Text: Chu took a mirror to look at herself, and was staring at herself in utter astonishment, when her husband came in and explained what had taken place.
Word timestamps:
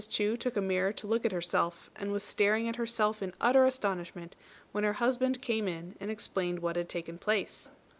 Chu 0.09 0.35
took 0.35 0.57
a 0.57 0.61
mirror 0.61 0.91
to 0.93 1.05
look 1.05 1.27
at 1.27 1.31
herself, 1.31 1.91
and 1.95 2.11
was 2.11 2.23
staring 2.23 2.67
at 2.67 2.77
herself 2.77 3.21
in 3.21 3.35
utter 3.39 3.65
astonishment, 3.65 4.35
when 4.71 4.83
her 4.83 4.93
husband 4.93 5.43
came 5.43 5.67
in 5.67 5.95
and 5.99 6.09
explained 6.09 6.57
what 6.57 6.75
had 6.75 6.89
taken 6.89 7.19
place. 7.19 7.69